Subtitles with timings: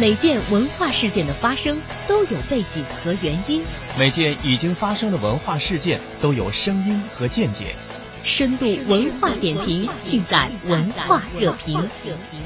[0.00, 1.76] 每件文化事件的发生
[2.06, 3.64] 都有背景和原因，
[3.98, 7.74] 每件已经发生的文化事件都有声音和见解。
[8.22, 11.88] 深度文化点评，尽在文化热评。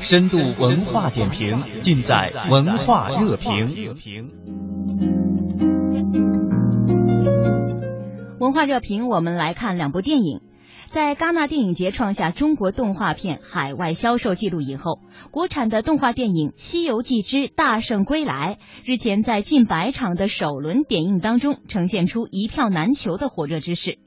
[0.01, 3.96] 深度文化点评，尽在文化热评。
[8.38, 10.40] 文化热评，我们来看两部电影。
[10.93, 15.01] 在戛纳电影节创下中国动画片海外销售记录以后，
[15.31, 23.99] 国产的动画电影《西游记之大圣归来》日前在近百场的首轮点映当中，呈现出一票难求的火热之势。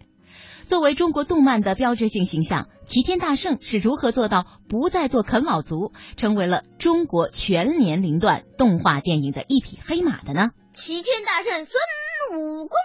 [0.65, 10.51] 作为中国动漫的标志性形象，齐天大圣是如何做到不再做啃老族，成为了中国全年龄段动画电影的一匹黑马的呢？
[10.71, 12.77] 齐天大圣孙悟空。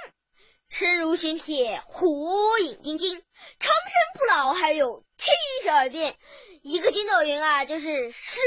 [0.71, 3.23] 身如玄铁，火眼金睛，
[3.59, 5.31] 长生不老，还有七
[5.63, 6.17] 十二变，
[6.63, 8.41] 一个筋斗云啊，就是十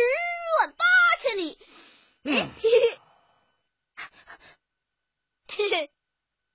[0.59, 0.85] 万八
[1.19, 1.59] 千里。
[2.23, 2.99] 嗯，嘿嘿，
[5.49, 5.91] 嘿嘿，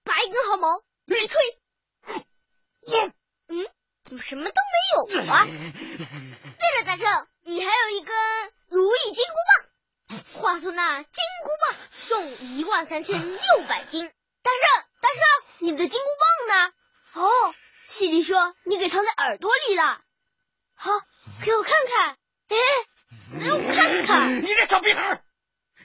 [0.02, 1.60] 拔一根毫毛，你吹。
[3.48, 3.68] 嗯，
[4.02, 5.44] 怎么什么都没有啊？
[5.44, 8.16] 对了，大圣，你还有一根
[8.68, 9.68] 如意金箍棒。
[10.32, 11.12] 话说那金
[11.44, 14.10] 箍棒送一万三千六百斤。
[14.42, 14.87] 大圣。
[15.60, 16.72] 你的金箍棒呢？
[17.14, 17.54] 哦，
[17.86, 20.00] 西迪说你给藏在耳朵里了。
[20.74, 20.90] 好，
[21.44, 22.16] 给我看看。
[22.48, 22.56] 哎，
[23.40, 24.42] 让我看看。
[24.42, 25.22] 你这小屁孩，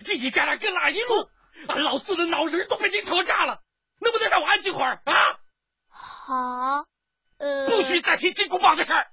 [0.04, 1.30] 叽叽喳喳跟哪一路？
[1.68, 3.62] 俺老四的脑仁都被你吵炸了，
[4.00, 5.14] 能不能让我安静会儿啊？
[5.90, 6.86] 好，
[7.38, 9.08] 呃，不许再提金箍棒的事儿。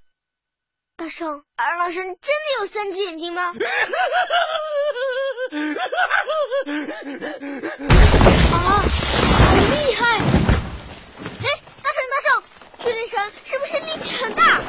[0.97, 2.19] 大圣，二郎神真的
[2.61, 3.55] 有三只眼睛吗？
[8.53, 10.21] 啊，好厉害！
[12.83, 14.63] 月灵神是不是力气很大？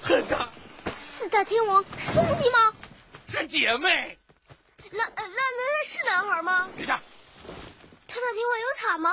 [0.00, 0.48] 很大。
[0.98, 2.72] 四大天王是兄弟吗？
[3.28, 4.16] 是姐妹。
[4.92, 6.70] 那那那是男孩吗？
[6.74, 6.96] 别炸。
[6.96, 9.10] 四大天王有塔吗？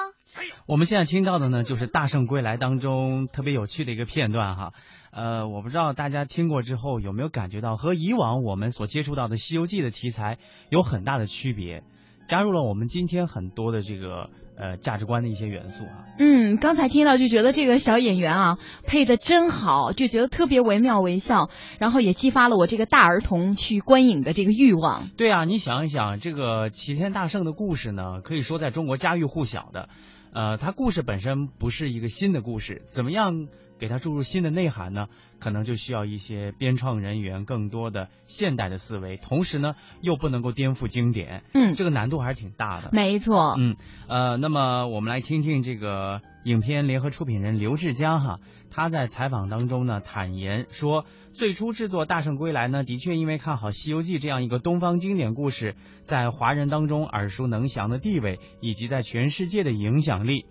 [0.65, 4.71] 我们现在听到的呢，就是《大圣归来》当中特别有趣的一个片段哈。
[5.11, 10.37] 呃，我不知道大家听过之后有没有感觉到和以往我们所接触到的《西游记》的题材
[10.69, 11.83] 有很大的区别，
[12.27, 14.29] 加入了我们今天很多的这个。
[14.55, 16.05] 呃，价值观的一些元素啊。
[16.19, 25.09] 嗯，刚才听到就觉得这个小演员啊配的真好，就觉得特别惟妙惟肖，然后也激发了我这个大儿童去观影的这个欲望。
[25.17, 29.89] 对啊，你想一想，这个齐天大圣的故事呢，可以说在中国家喻户晓的。
[30.35, 33.47] 呃，它故事本身不是一个新的故事，怎么样？
[33.83, 42.91] 给它注入新的内涵呢，可能就需要一些编创人员更多的现代的思维，同时呢又不能够颠覆经典，嗯，这个难度还是挺大的。
[42.93, 43.75] 没错，嗯，
[44.07, 48.39] 呃，那么我们来听听这个影片联合出品人刘志佳哈，
[48.71, 60.45] 他在采访当中呢坦言说，最初制作《大圣归来》呢，的确因为看好《西游记》这样一个东方经典故事在华人当中耳熟能详的地位，以及在全世界的影响力。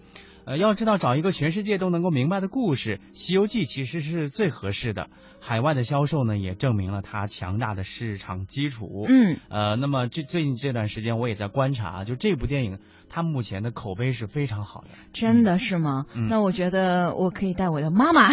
[0.45, 5.09] 呃，要知道找一个全世界都能够明白的故事，《西游记》其实是最合适的。
[5.41, 9.05] 海外的销售呢，也证明了它强大的市场基础。
[9.09, 14.89] 嗯，呃，那么这最近这段时间我也在观察，就这部电影，它目前的口碑是非常好的。
[15.13, 16.07] 真的是吗？
[16.29, 18.31] 那我觉得我可以带我的妈妈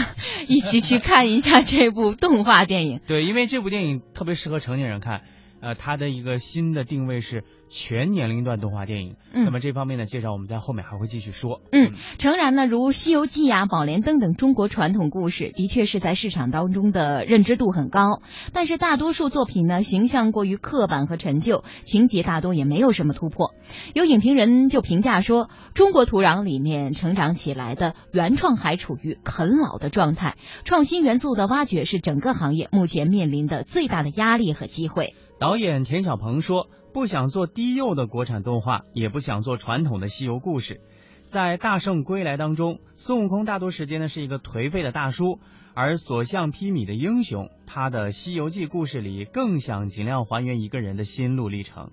[0.48, 3.02] 一起去看一下这部动画电影。
[3.08, 5.22] 对，因为这部电影特别适合成年人看。
[5.62, 9.16] 呃，它的一个新的定位是全年龄段动画电影。
[9.34, 11.62] 嗯，那么这方面的介绍我们在后面还会继续说。
[11.72, 18.22] 嗯，诚然呢，如《西游记》啊、《宝莲灯》等中国传统故事，的确是在市场当中的认知度很高。
[18.54, 23.54] 但是大多数作品呢，形象过于刻板和陈旧，情节大多也没有什么突破。
[23.94, 35.14] 有影评人就评价说，中国土壤里面成长起来的原创还处于啃老的状态，创新元素的挖掘是整个行业目前面临的最大的压力和机会。
[35.40, 40.82] 导演田小鹏说：“不想做低幼的国产动画，也不想做传统的西游故事。
[41.24, 45.40] 在《大圣归来》当中，孙悟空大多时间呢是一个颓废的大叔，
[45.74, 51.92] 而所向披靡的英雄，他的《西游记》故事里更想尽量还原一个人的心路历程。”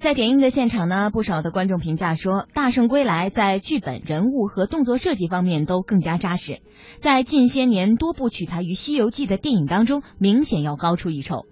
[0.00, 6.62] 在点映的现场呢，不少的观众评价说，《大圣归来》在剧本、人物和动作设计方面都更加扎实，
[7.00, 11.46] 在近些年多部取材于《西游记》的电影当中，明显要高出一筹。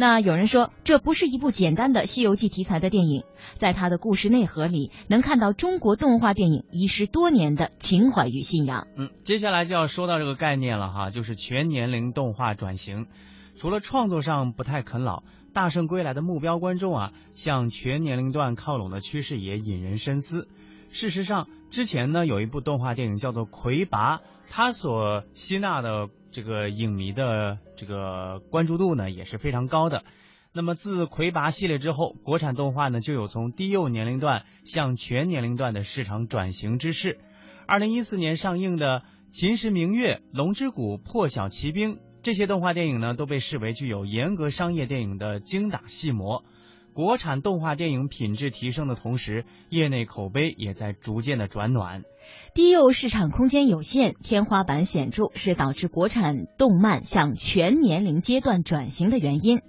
[0.00, 3.24] 那有人说，这不是一部简单的《西游记》题材的电影，
[3.56, 8.86] 在它的故事内核里，能看到中国动画电影遗失多年的情怀与信仰。
[8.94, 13.08] 嗯，接下来就要说到这个概念了哈，就是全年龄动画转型。
[13.56, 15.16] 除了创作上不太啃老，
[15.52, 20.46] 《大圣归来》的目标观众啊，向全年龄段靠拢的趋势也引人深思。
[20.90, 24.18] 事实上，之前呢有一部动画电影叫做《魁拔》，
[24.48, 26.08] 它所吸纳的。
[26.30, 30.04] 这个影迷的这个关注度呢也是非常高的，
[30.52, 37.18] 那么自魁拔系列之后，国产动画呢就有从低幼年龄段向全年龄段的市场转型之势。
[37.66, 46.44] 二零一四年上映的《秦时明月》《龙之谷》《破晓奇兵》这些动画电影呢，都被视为具有严格商业电影的精打细磨。
[46.94, 52.02] 国产动画电影品质提升的同时，业内口碑也在逐渐的转暖。
[52.54, 59.62] 低幼市场空间有限，天花板显著，是导致国产动漫向全年龄阶段转型的原因。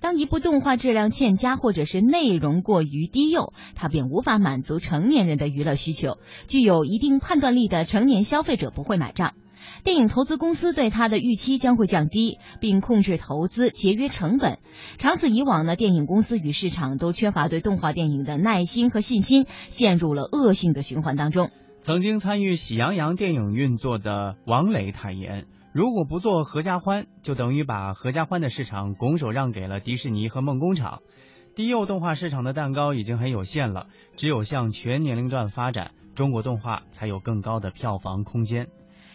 [0.00, 9.34] 当一部动画质量欠佳，或者是内容过于低幼，它便无法满足成年人的娱乐需求，具有一定判断力的成年消费者不会买账。
[9.82, 14.58] 电影投资公司对它的预期将会降低，并控制投资，节约成本。
[14.98, 21.50] 长此以往呢，电影公司与市场都缺乏对动画电影的耐心和信心，陷入了恶性的循环当中。
[21.80, 31.00] 曾经参与《喜羊羊》电影运作的王磊坦言，如果不做合家欢，就等于把合家欢的市场拱手让给了迪士尼和梦工厂。
[31.54, 33.86] 低幼动画市场的蛋糕已经很有限了，
[34.16, 38.66] 只有向全年龄段发展，中国动画才有更高的票房空间。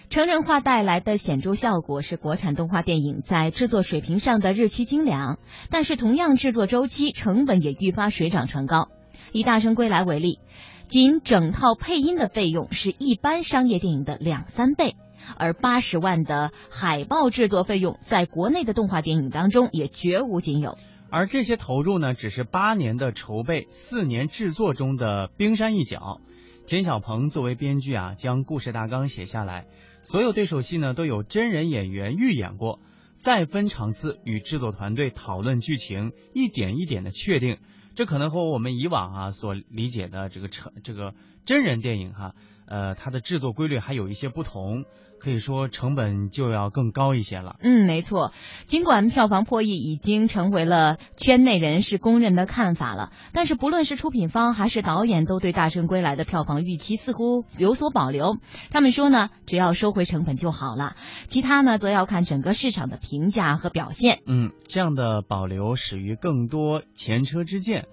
[0.10, 5.38] 成人化带来的显著效果是国产动画电影在制作水平上的日趋精良，
[5.70, 8.90] 但是同样制作周期、成本也愈发水涨船高。
[9.34, 10.40] 以《大圣归来》为例，
[10.88, 14.96] 仅整套配音的费用是一般商业电影的两三倍，
[15.38, 20.76] 而八十万的海报制作费用在国内的动画电影当中也绝无仅有。
[21.12, 26.20] 而这些投入呢，只是八年的筹备、四年制作中的冰山一角。
[26.66, 29.66] 田小鹏作为编剧啊，将故事大纲写下来。
[30.10, 32.80] 所有对手戏呢都有真人演员预演过，
[33.20, 37.60] 再分场次与制作团队讨论剧情，一点一点的确定。
[37.94, 41.14] 这可能和我们以往啊所理解的这个成这个
[41.46, 42.34] 真人电影哈。
[42.66, 44.86] 呃，它的制作规律还有一些不同，
[45.20, 47.58] 可以说成本就要更高一些了。
[47.62, 48.32] 嗯，没错。
[48.66, 58.38] 尽管票房破亿已经成为了圈内人士公认的看法了，但是不论是出品方还是导演，都对《大圣归来》的票房预期似乎有所保留。
[58.72, 60.96] 他们说呢，只要收回成本就好了，
[61.28, 64.20] 其他呢则要看整个市场的评价和表现。
[64.26, 67.88] 嗯，这样的保留始于更多前车之鉴。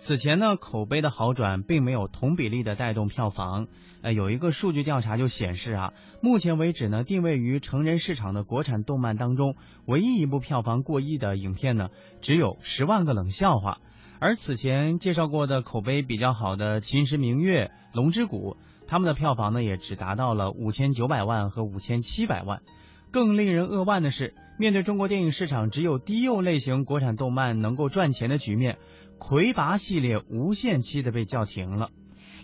[0.00, 3.66] 此前呢，口碑的好转并没有同比例的带动票房。
[4.00, 5.92] 呃，有一个数据调查就显示啊，
[6.22, 11.90] 目前为止呢，定位于成人市场的国产动漫当中，唯一一部票房过亿的影片呢，
[12.22, 13.72] 只有《十万个冷笑话》。
[14.18, 18.56] 而此前介绍过的口碑比较好的《秦时明月》《龙之谷》，
[18.88, 22.62] 他们的票房呢，也只达到了五千九百万和五千七百万。
[23.10, 28.78] 更令人扼腕的是，面对中国电影市场只有低幼类型国产动漫能够赚钱的局面。
[29.18, 31.90] 魁拔系列无限期的被叫停了。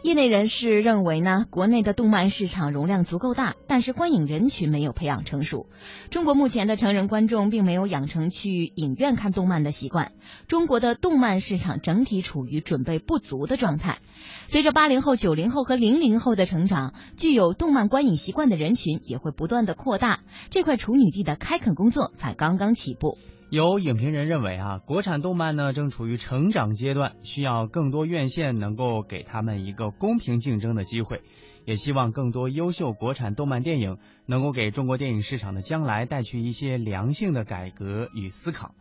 [0.07, 5.67] 业内人士认为呢，国内的动漫市场容量足够大，但是观影人群没有培养成熟。
[6.11, 10.13] 中国目前的成人观众并没有养成去影院看动漫的习惯。
[10.47, 13.99] 中国的动漫市场整体处于准备不足的状态。
[14.47, 20.21] 随着八零后、九零后和零零后的成长，具有动漫观影习惯的人群也会不断的扩大。
[20.51, 23.19] 这块处女地的开垦工作才刚刚起步。
[23.49, 31.23] 有影评人认为啊，国产动漫呢正处于成长阶段，需要更多院线能够给他们一个公平竞争的机会，
[31.65, 38.75] 也希望更多优秀国产动漫电影能够给中国电影市场的将来带去一些良性的改革与思考。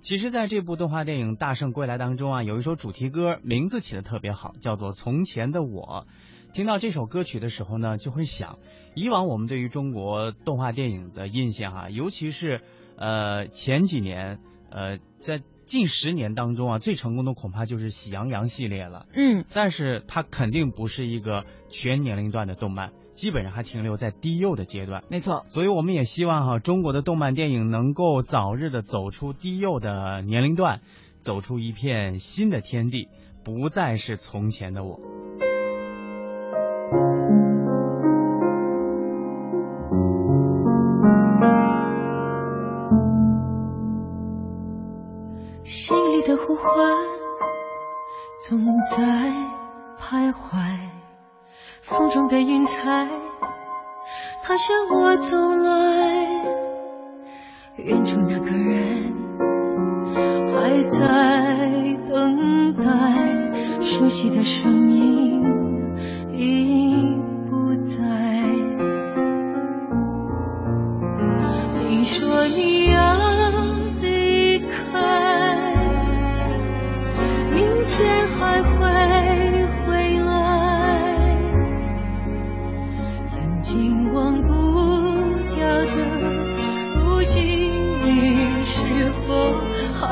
[0.00, 6.06] 其实，在这部动画电影《大圣归来》当中啊，有一首主题歌，名字起的特别好，叫做《从前的我》。
[6.54, 8.60] 听到这首歌曲的时候呢，就会想，
[8.94, 12.60] 以往我们对于中国动画电影的印象啊，尤其是。
[12.96, 14.38] 呃，前几年，
[14.70, 19.06] 呃，在近十年当中啊，最成功的恐怕就是《喜羊羊》系列了。
[19.14, 25.04] 嗯，但是它肯定不是一个全年龄段的动漫，基本上还停留在低幼的阶段。
[25.08, 30.82] 没错，所以我们也希望哈，中国的动漫电影能够早日的走出低幼的年龄段，
[31.20, 33.08] 走出一片新的天地，
[33.42, 35.00] 不再是从前的我。
[46.64, 46.96] 呼唤
[48.38, 49.02] 总在
[50.00, 50.78] 徘徊，
[51.82, 53.06] 风中的云彩，
[54.42, 56.24] 它向我走来。
[57.76, 59.12] 远处那个人
[60.54, 65.42] 还在等待，熟悉的声音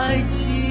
[0.02, 0.61] 爱情。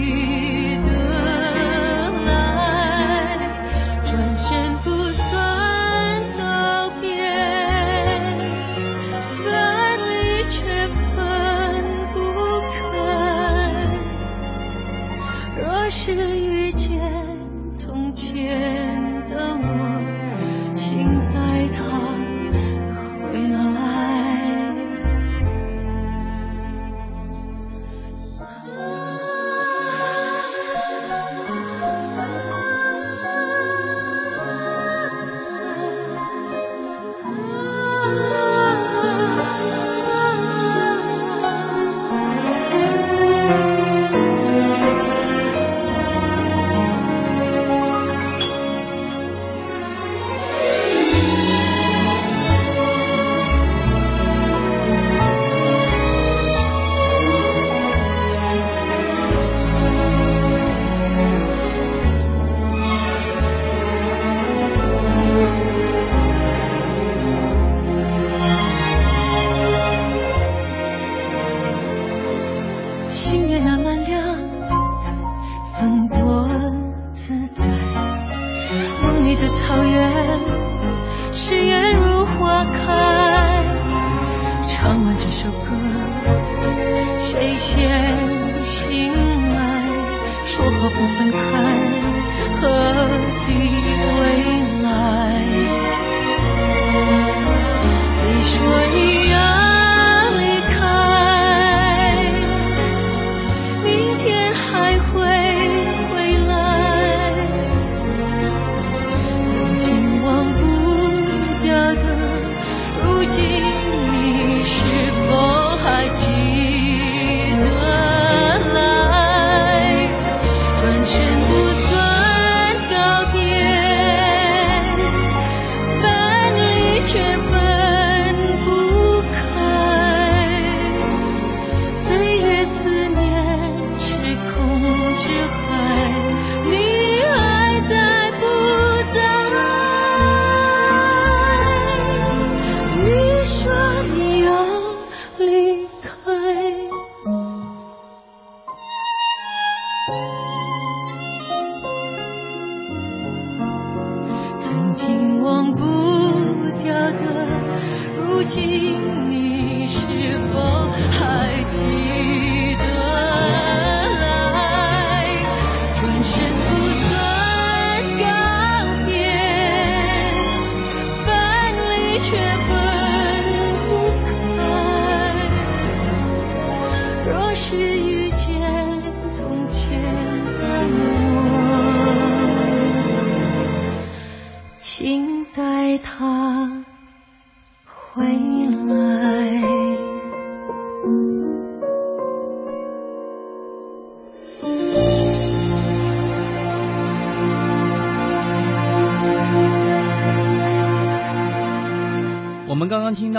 [172.24, 172.38] 却
[172.68, 172.81] 不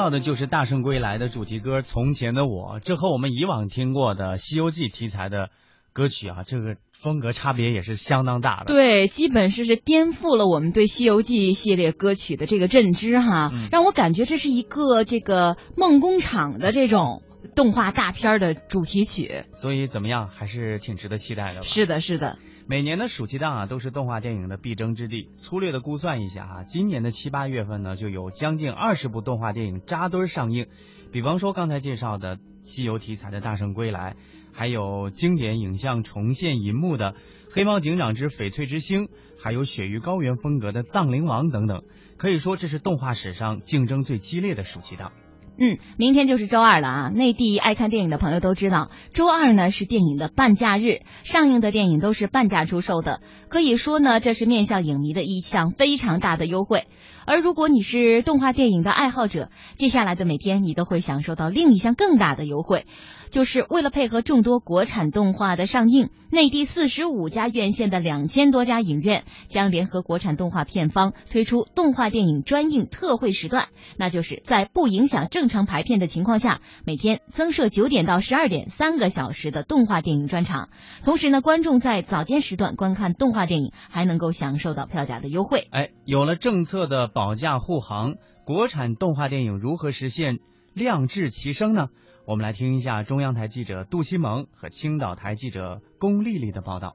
[0.03, 5.51] 到的就是《大圣归来》的主题歌《从前的我》，这和我们以往听过的《西游记》题材的
[5.93, 8.65] 歌曲啊，这个风格差别也是相当大的。
[8.65, 17.23] 对，基本是是颠覆了我们对《西游记》系列歌曲的这个认知哈，嗯让我感觉这是一个这个梦工厂的这种
[17.55, 19.45] 动画大片儿的主题曲。
[19.53, 21.63] 所以怎么样，还是挺值得期待的。
[21.63, 25.31] 是的，是的，每年的暑期档啊，都是动画电影的必争之地。
[25.37, 30.67] 粗略的估算一下啊，今年的七八月份呢，就有将近二十部动画电影扎堆儿上映。
[31.13, 34.13] 比方说刚才介绍的西游题材的《大圣归来》，
[34.53, 37.13] 还有经典影像重现银幕的
[37.51, 39.07] 《黑猫警长之翡翠之星》，
[39.39, 41.83] 还有雪域高原风格的《藏灵王》等等。
[42.17, 45.13] 可以说，这是动画史上竞争最激烈的暑期档。
[45.59, 47.09] 嗯，明天就是周二了啊！
[47.11, 53.21] 内地爱看电影的朋友都知道，周二呢是电影的半价日，上映的电影都是半价出售的。
[53.49, 56.87] 可以说呢，这是面向影迷的一项非常大的优惠。
[57.27, 62.87] 而如果你是动画电影的爱好者，接下来的每天你都会享受到另一项更大的优惠，
[63.33, 80.69] 就是为了配合众多国产动画的上映，内地四十五家院线的两千多家影院将联合国产动画片方推出动画电影专映特惠时段，那就是在不影响正常排片的情况下，每天增设九点到十二点三个小时的动画电影专场。
[81.03, 85.69] 同时呢，观众在早间时段观看动画电影还能够享受到票价的优惠。
[85.71, 90.41] 哎，有了政策的保驾护航，国产动画电影如何实现
[90.75, 91.87] 量质齐升呢？
[92.25, 96.95] 我们来听一下中央台记者杜西蒙和青岛台记者龚丽丽的报道。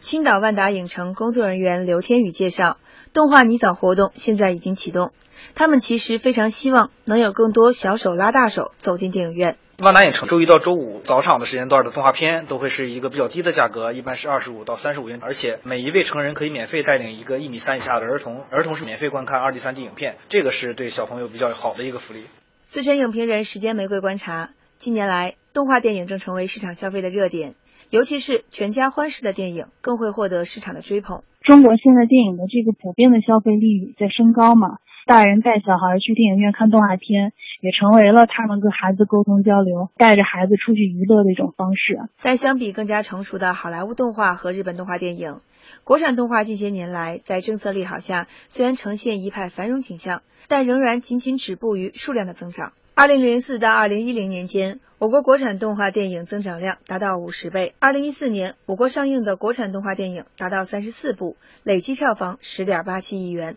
[0.00, 2.78] 青岛万达影城工作人员刘天宇介绍，
[3.12, 5.12] 动画泥枣活动现在已经启动。
[5.54, 9.58] 他们其实非常希望能有更多小手拉大手走进电影院。
[9.82, 22.24] 万达影城周一到周五早场的时间段的动画片都会是一个比较低的价格，一般是二十五到三十五元，而且每一位成人可以免费带领一个一米三以下的儿童，儿童是免费观看二 D、三 D 影片，这个是对小朋友比较好的一个福利。
[22.72, 24.48] 资深影评人时间玫瑰观察，
[24.78, 27.52] 近年来动画电影正成为市场消费的热点，
[27.90, 31.22] 尤其是全家欢式的电影更会获得市场的追捧。
[31.42, 41.98] 中国现在电影的这个普遍的消费力在升高嘛，大人带小孩去电影院看动画片，也成为了他们跟孩子沟通交流、带着孩子出去娱乐的一种方式。
[42.22, 45.40] 但相比更加成熟的好莱坞动画和日本动画电影，
[45.82, 52.72] 国产动画近些年来在政策利好下，虽然呈现一派繁荣景象，但仍然仅仅止步于数量的增长。
[52.94, 57.74] 二零零四到二零一零年间，我国国产动画电影增长量达到五十倍。
[57.80, 63.56] 二零一四年，我国上映的国产动画电影达到三十四部，累计票房十点八七亿元。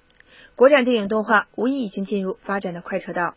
[0.55, 3.35] 国产电影动画无疑已经进入发展的快车道。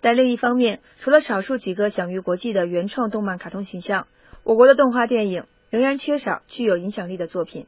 [0.00, 4.06] 但另一方面，除了少数几个享誉国际的原创动漫卡通形象，
[4.44, 7.66] 我国的动画电影仍然缺少具有影响力的作品。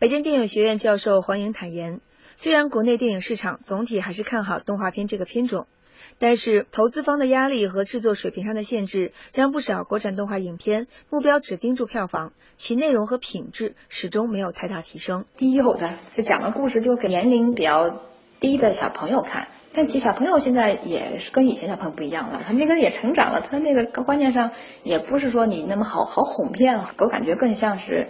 [0.00, 2.00] 北京电影学院教授黄颖坦言，
[2.36, 5.66] 虽然国内电影市场总体还是看好动画片这个片种。
[6.18, 15.24] 但是，投资方的压力和制作水平上的限制，让不少国产动画影片目标只盯住票房，其内容和品质始终没有太大提升。
[15.36, 18.00] 低幼的，就讲个故事，就给年龄比较
[18.40, 19.48] 低的小朋友看。
[19.74, 24.50] 但其实小朋友现在也是跟以前小朋友不一样了，他那个也成长了，他那个观念上
[24.82, 28.08] 也不是说你那么好好哄骗了，我感觉更像是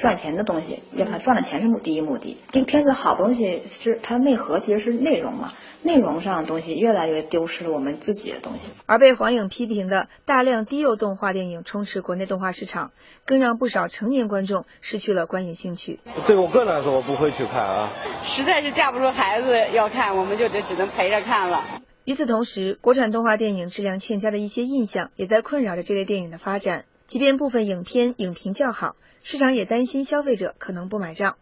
[0.00, 2.38] 赚钱的东西，要他赚的钱是目第一目的。
[2.52, 5.52] 这个片子好东西是它内核其实是内容嘛。
[5.82, 12.92] 内容上的东西越来越丢失了我们自己的东西，而被黄影批评的大量低幼动画电影充斥国内动画市场，
[13.26, 16.00] 更让不少成年观众失去了观影兴趣。
[16.26, 17.92] 对我个人来说，我不会去看啊，
[18.22, 21.64] 实在是架不住孩子要看，我们就得只能陪着看了。
[22.04, 26.84] 与此同时，国产动画电影质量欠佳的一些印象也在困扰着这类电影的发展。
[27.10, 28.94] 即便部分影片影评较好，
[29.24, 31.38] 市场也担心消费者可能不买账。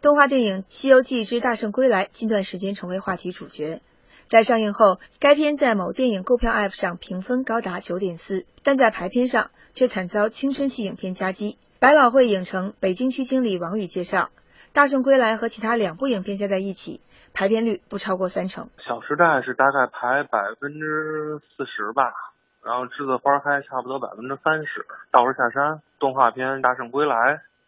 [0.00, 3.82] 动画电影《西游记之大圣归来》近段时间成为话题主角，
[4.28, 11.58] 在上映后，该片在某电影购票 App 上评分高达九点四，但在排片上却惨遭青春系影片夹击。
[11.78, 14.18] 百老汇影城北京区经理王宇介绍，
[14.72, 17.02] 《大圣归来》和其他两部影片加在一起，
[17.34, 18.64] 排片率不超过三成。
[18.82, 22.31] 《小时代》是大概排百分之四十吧，
[22.64, 27.14] 然后《栀子花开》差不多百分之三十，《道士下山》动画片《大圣归来》。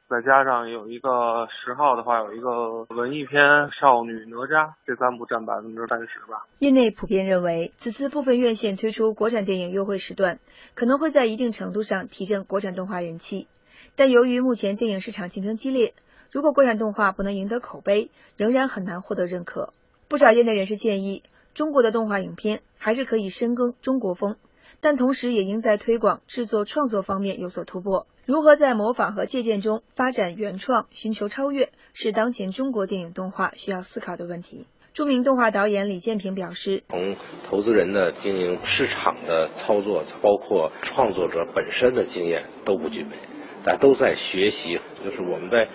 [0.06, 3.42] 再加上有一个十号的话，有一个文艺片
[3.80, 6.46] 《少女哪吒》，这三部占百分之三十吧。
[6.58, 10.38] 业内普遍认为，此次部分院线推出国产电影优惠时段，
[10.74, 13.48] 可能会在一定程度上提振国产动画人气。
[13.96, 15.94] 但由于目前电影市场竞争激烈，
[16.30, 19.72] 如果国产动画不能赢得口碑，仍然很难获得认可。
[20.06, 21.22] 不少业内人士建议，
[21.54, 24.36] 中国的动画影片还是可以深耕中国风，
[24.80, 28.06] 但同时也应在推广制作创作方面有所突破。
[28.26, 34.66] 如何在模仿和借鉴中发展原创、寻求超越，是当前中国电影动画需要思考的问题。
[34.94, 43.10] 著名动画导演李建平表示：“从投资人的经营、市场的操作，包括创作者本身的经验都不具备，
[43.64, 44.78] 大家都在学习。
[45.04, 45.66] 就是我们在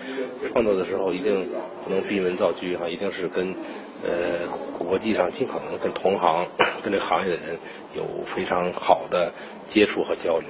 [0.51, 1.49] 创作的时候，一定
[1.83, 3.55] 不能闭门造车哈，一定是跟
[4.03, 4.47] 呃
[4.77, 6.47] 国际上尽可能跟同行、
[6.81, 7.57] 跟这个行业的人
[7.95, 9.33] 有非常好的
[9.67, 10.47] 接触和交流。”